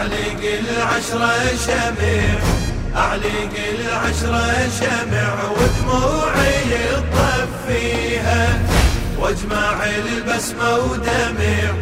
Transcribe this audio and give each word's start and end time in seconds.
أعلق 0.00 0.42
العشرة 0.42 1.56
شمع 1.66 2.38
أعلق 2.96 3.54
العشرة 3.78 4.68
شمع 4.80 5.34
ودموعي 5.50 6.64
فيها. 7.68 8.58
واجمع 9.18 9.84
البسمة 9.84 10.74
ودمع 10.76 11.72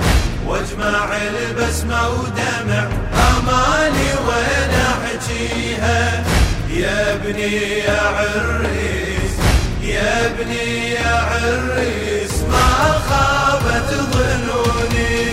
واجمع 0.46 1.16
البسمة 1.16 2.08
ودمع. 2.08 2.88
أمالي 3.14 4.10
وين 4.26 4.72
أحجيها؟ 4.92 6.24
يا 6.70 7.14
ابني 7.14 7.78
يا 7.78 8.00
عريس 8.00 9.34
يا 9.82 10.26
ابني 10.26 10.90
يا 10.90 11.14
عريس 11.16 12.34
ما 12.50 12.98
خابت 13.08 13.90
ظنوني. 14.12 15.28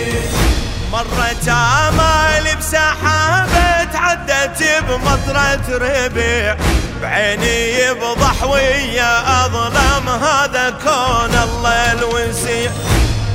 مرت 0.96 1.48
آمالي 1.48 2.54
بسحابة 2.54 3.84
تعدت 3.92 4.64
بمطرة 4.88 5.68
ربيع. 5.68 6.56
بعيني 7.02 7.78
يفضح 7.78 8.42
ويا 8.42 9.44
أظلم 9.44 10.08
هذا 10.08 10.70
كون 10.70 11.34
الله 11.42 11.92
الوسيع. 11.92 12.70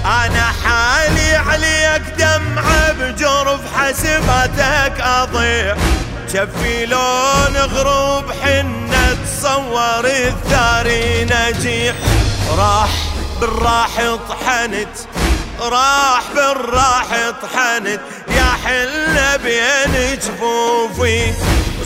أنا 0.06 0.52
حالي 0.64 1.36
عليك 1.36 2.02
دمعة 2.18 2.92
بجرف 2.92 3.60
حسبتك 3.78 5.02
أضيع. 5.02 5.76
شفي 6.34 6.86
لون 6.86 7.58
غروب 7.58 8.32
حنة 8.44 9.18
تصور 9.26 10.06
الثاري 10.06 11.26
نجيح 11.26 11.96
راح 12.58 12.90
بالراح 13.42 14.18
طحنت 14.30 14.98
راح 15.62 16.24
بالراح 16.36 17.08
طحنت 17.42 18.00
يا 18.28 18.52
حلة 18.66 19.38
بين 19.38 20.20
جفوفي. 20.20 21.34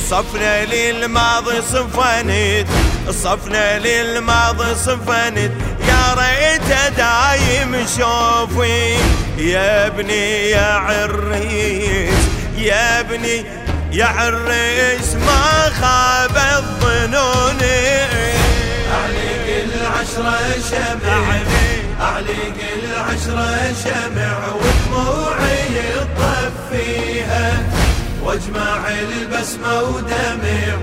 صفنا 0.10 0.66
للماضي 0.66 1.62
صفنت 1.62 2.68
صفنا 3.10 3.80
للماضي 3.80 4.76
صفنت 4.76 5.52
يا 5.88 6.16
ريت 6.18 6.94
دايم 6.98 7.88
شوفي. 7.98 8.98
يا 9.38 9.88
ابني 9.88 10.50
يا 10.50 10.74
عريس 10.74 12.20
يا 12.58 13.00
ابني 13.00 13.46
يا 13.92 14.06
عريس 14.06 15.14
ما 15.16 15.72
خاب 15.82 16.38
الظنون. 16.58 17.62
أعلق 18.92 19.48
العشرة 19.66 20.62
شمع 20.70 21.40
أعلق 22.02 22.58
العشرة 22.84 23.74
شمع 23.84 24.38
ودموعي 24.48 25.76
فيها. 26.72 27.64
واجمع 28.24 28.88
البسمة 28.88 29.82
ودمع 29.82 30.78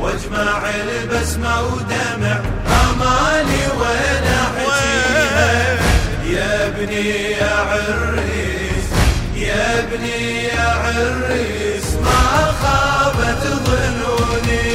واجمع 0.00 0.60
البسمة 0.70 1.62
ودمع. 1.62 2.40
أمالي 2.66 3.64
وين 3.80 4.26
أحجيها 4.42 5.78
يا 6.26 6.66
ابني 6.66 7.30
يا 7.30 7.54
عريس 7.56 8.86
يا 9.34 9.78
ابني 9.78 10.44
يا 10.44 10.68
عريس 10.82 11.86
ما 12.04 12.52
خابت 12.62 13.42
ظنوني. 13.66 14.72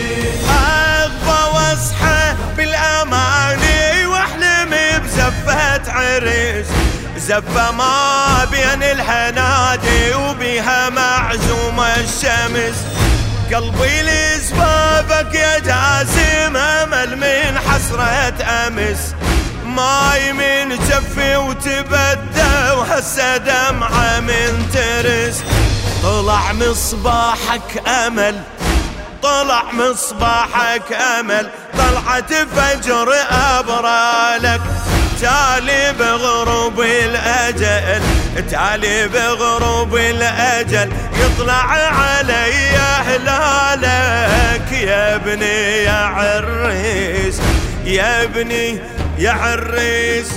أغفى 0.49 1.39
واصحى 1.55 2.16
عريس 6.17 6.67
زفة 7.17 7.71
ما 7.71 8.45
بين 8.51 8.83
الحنادي 8.83 10.13
وبها 10.15 10.89
معزومة 10.89 11.95
الشمس. 11.95 12.77
قلبي 13.53 14.01
لسبابك 14.01 15.33
يا 15.35 15.59
جاسم 15.59 16.57
أمل 16.57 17.17
من 17.17 17.59
حسرة 17.59 18.33
أمس. 18.43 19.13
ماي 19.65 20.33
من 20.33 20.69
جفي 20.69 21.35
وتبدى 21.35 22.71
وهسه 22.77 23.37
دمعة 23.37 24.19
من 24.19 24.69
ترس. 24.73 25.43
طلع 26.03 26.53
مصباحك 26.53 27.87
أمل 27.87 28.41
طلع 29.23 29.63
مصباحك 29.73 30.93
أمل. 31.19 31.49
طلعت 31.77 32.33
فجر 32.33 33.13
أبرالك. 33.31 34.61
تالي 35.21 35.93
بغروب 35.99 36.81
الأجل 36.81 38.01
تالي 38.51 39.07
بغروب 39.07 39.95
الأجل 39.95 40.89
يطلع 41.13 41.63
علي 41.71 42.77
هلالك 43.07 44.71
يا 44.71 45.15
ابني 45.15 45.83
يا 45.83 45.91
عريس 46.05 47.41
يا 47.85 48.23
ابني 48.23 48.79
يا 49.17 49.31
عريس. 49.31 50.29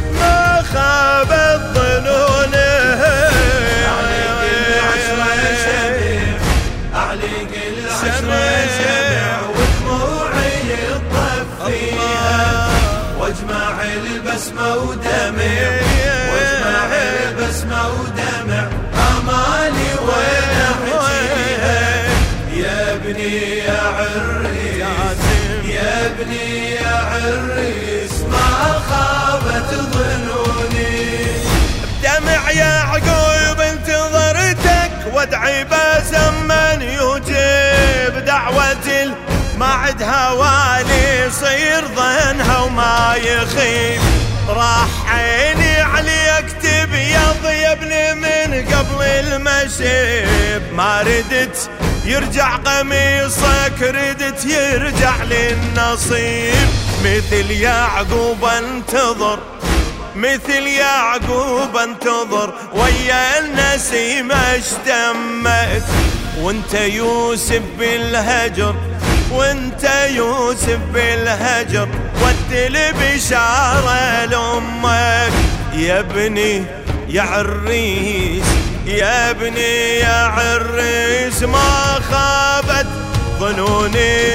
البسمة 14.51 14.75
ودمع. 14.75 15.71
واجمع 16.33 16.91
البسمة 17.29 17.89
ودمع. 17.89 18.65
أمالي 18.95 19.91
وين 20.07 20.51
أحجيها 20.71 21.81
يا 22.55 22.95
ابني 22.95 23.61
عريس 23.71 25.23
يا 25.65 26.07
ابني 26.07 26.79
عريس 26.79 28.13
ما 28.31 28.81
خابت 28.91 29.71
ظنوني. 29.75 31.11
بدمع 32.03 32.51
يعقوب 32.51 33.61
انتظرتك 33.61 34.93
وادعي 35.15 35.65
بزمن 35.65 36.83
يجيب 36.83 38.25
دعوة 38.25 39.15
ما 39.59 39.67
عد 39.67 40.03
هوالي 40.03 41.27
يصير 41.27 41.85
ظنها 41.97 42.59
وما 42.59 43.15
يخيب. 43.17 43.80
المشيب 49.83 50.63
ما 50.75 51.03
ردت 51.03 51.71
يرجع 52.05 52.57
قميصك 52.57 53.83
ردت 53.83 54.45
يرجع 54.45 55.23
للنصيب. 55.23 56.69
مثل 57.05 57.51
يعقوب 57.51 58.45
انتظر 58.45 59.39
مثل 60.17 60.67
يعقوب 60.67 61.77
انتظر 61.77 62.55
ويا 62.73 63.39
النسيم 63.39 64.33
اشتمك 64.33 65.83
وانت 66.41 66.75
يوسف 66.75 67.63
بالهجر 67.79 68.75
وانت 69.33 69.91
يوسف 70.11 70.79
بالهجر 70.95 71.89
ودي 72.23 72.67
البشارة 72.67 74.25
لأمك. 74.25 75.33
يا 75.75 76.01
ابني 76.01 76.65
يا 77.09 77.23
عريس 77.23 78.45
يا 78.91 79.31
ابني 79.31 79.99
يا 79.99 80.19
عريس 80.25 81.43
ما 81.43 82.01
خابت 82.11 82.87
ظنوني. 83.39 84.31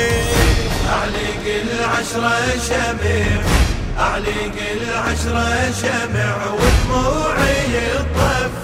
أعلق 0.89 1.45
العشرة 1.45 2.59
شمع 2.67 3.25
أعلق 3.99 4.57
العشرة 4.75 5.71
شمع 5.81 6.35
ودموعي 6.53 7.65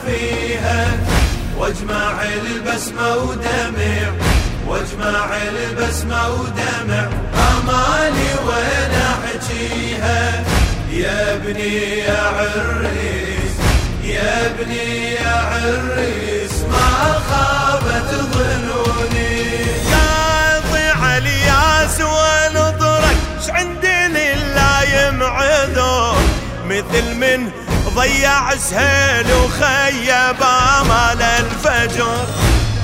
فيها. 0.05 0.87
واجمع 1.57 2.23
البسمة 2.23 3.15
ودمع 3.15 4.11
واجمع 4.67 5.37
البسمة 5.37 6.29
ودمع. 6.29 7.09
أمالي 7.33 8.31
وين 8.47 8.93
أحجيها؟ 9.11 10.43
يا 10.91 11.33
ابني 11.33 11.99
يا 11.99 12.21
عريس. 12.21 13.40
يا 14.11 14.45
ابني 14.45 15.11
يا 15.11 15.35
عريس 15.51 16.51
ما 16.71 17.21
خابت 17.29 18.09
ظنوني. 18.33 19.55
قاطع 19.91 21.17
الياس 21.17 22.01
ونظرك 22.01 23.17
ش 23.45 23.49
عندي 23.49 24.07
لله 24.07 24.83
يمعذر 24.83 26.15
مثل 26.65 27.15
من 27.15 27.51
ضيع 27.95 28.55
سهيل 28.55 29.33
وخيب 29.33 30.41
آمال 30.43 31.21
الفجر. 31.21 32.27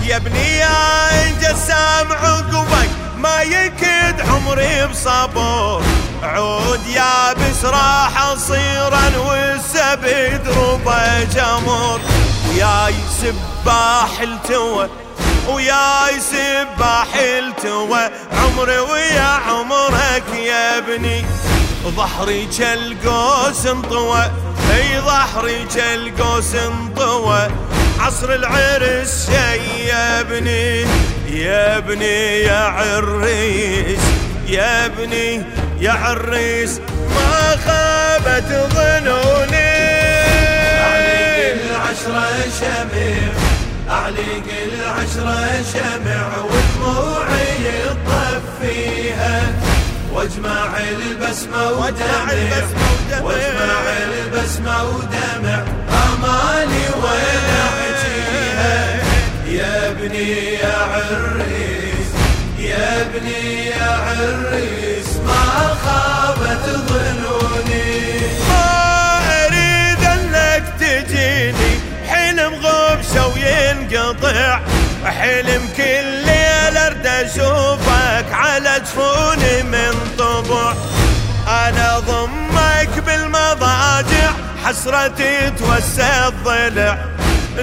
يا 0.07 0.15
ابني 0.15 0.57
يا 0.57 1.31
جسام 1.41 2.11
عقبك 2.11 2.89
ما 3.17 3.41
يكد 3.41 4.21
عمري 4.29 4.87
بصبر. 4.87 5.81
عود 6.23 6.87
يابس 6.87 7.65
راح 7.65 8.35
صيرا 8.37 9.17
والسبد 9.17 10.47
ربى 10.57 11.25
جمر. 11.35 11.99
وياي 12.49 12.95
سباح 13.21 14.21
التوى 14.21 14.89
وياي 15.47 16.19
سباح 16.19 17.07
التوى. 17.15 18.09
عمري 18.33 18.79
ويا 18.79 19.39
عمرك 19.47 20.23
يا 20.33 20.77
ابني. 20.77 21.25
ظهري 21.83 22.45
كالقوس 22.57 23.65
انطوى 23.65 24.31
أي 24.75 24.99
ظهري 25.01 25.65
كالقوس 25.75 26.55
انطوى. 26.55 27.47
عصر 27.99 28.33
العرس 28.33 29.29
يا 29.87 30.19
ابني 30.19 30.81
يا 31.27 31.77
ابني 31.77 32.39
يا 32.41 32.59
عريس 32.59 33.99
يا 34.47 34.85
ابني 34.85 35.43
يا 35.79 35.91
عريس 35.91 36.79
ما 37.15 37.57
خابت 37.65 38.49
ظنوني. 38.73 39.77
أعليق 40.81 41.57
العشرة 41.71 42.29
شمع 42.59 43.31
أعليق 43.89 44.47
العشرة 44.67 45.63
شمع 45.73 46.27
ودموعي 46.37 47.67
فيها. 48.61 49.41
واجمع 50.13 50.77
البسمة 50.77 51.71
ودمع 51.71 52.31
واجمع 53.21 53.81
البسمة 54.03 54.83
ودمع. 54.83 55.63
أمالي 55.89 56.85
وين 57.03 57.47
أحجيها 57.65 58.99
يا 59.47 59.89
ابني 59.89 60.53
يا 60.53 60.77
عريس 60.77 62.09
يا 62.59 63.01
ابني 63.01 63.65
يا 63.65 63.89
عريس. 64.05 64.86
حلم 72.47 72.65
غبشه 72.65 73.27
وينقطع 73.27 74.59
حلم 75.05 75.69
كل 75.77 76.05
ليل 76.25 76.77
أرد 76.77 77.07
أشوفك 77.07 78.25
على 78.31 78.81
جفوني 78.85 79.63
من 79.63 80.15
طبع. 80.17 80.73
أنا 81.47 81.99
ضمك 81.99 83.03
بالمضاجع 83.05 84.31
حسرتي 84.65 85.49
توسى 85.49 86.27
الضلع. 86.27 86.97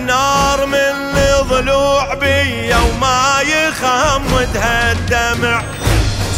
نار 0.00 0.66
من 0.66 1.16
الضلوع 1.16 2.14
بي 2.14 2.74
وما 2.74 3.40
يخمدها 3.40 4.92
الدمع. 4.92 5.62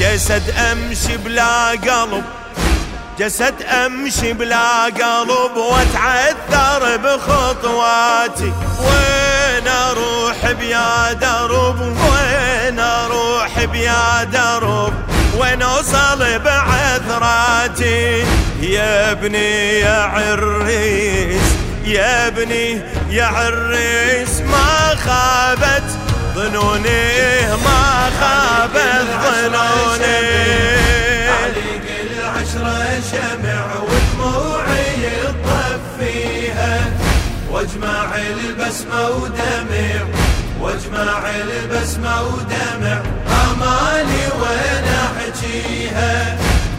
جسد 0.00 0.50
أمشي 0.50 1.16
بلا 1.16 1.70
قلب 1.70 2.24
جسد 3.18 3.62
أمشي 3.62 4.32
بلا 4.32 4.84
قلب 4.84 5.56
واتعثر 5.56 6.96
بخطواتي. 6.96 8.52
وين 8.80 9.68
أروح 9.68 10.52
بيا 10.60 11.12
درب؟ 11.12 11.80
وين 11.80 12.80
أروح 12.80 13.64
بيا 13.64 14.24
درب؟ 14.24 14.94
وين 15.38 15.62
أوصل 15.62 16.38
بعثراتي؟ 16.38 18.24
يا 18.60 19.10
ابني 19.10 19.78
يا 19.80 20.02
عريس 20.02 21.42
يا 21.84 22.26
ابني 22.26 22.82
يا 23.10 23.24
عريس 23.24 24.40
ما 24.40 24.96
خابت 25.04 25.84
ظنوني 26.34 27.46
ما 27.64 28.10
خابت 28.20 29.06
ظنوني. 29.22 31.15
العشرة 32.56 33.00
شمع 33.12 33.66
ودموعي 33.80 35.06
فيها. 35.98 36.92
واجمع 37.50 38.16
البسمة 38.16 39.08
ودمع 39.08 40.04
واجمع 40.60 41.30
البسمة 41.30 42.22
ودمع. 42.22 43.02
أمالي 43.28 44.24
وين 44.40 44.84
أحجيها؟ 45.06 46.36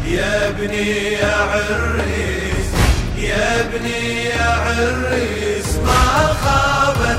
يا 0.07 0.47
ابني 0.47 1.13
يا 1.13 1.35
عريس 1.35 2.69
يا 3.17 3.61
ابني 3.61 4.25
يا 4.25 4.49
عريس 4.49 5.75
ما 5.85 6.33
خاب 6.43 7.17